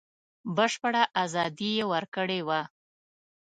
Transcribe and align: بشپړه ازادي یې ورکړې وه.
بشپړه 0.55 1.03
ازادي 1.23 1.69
یې 1.77 1.83
ورکړې 1.91 2.39
وه. 2.47 2.61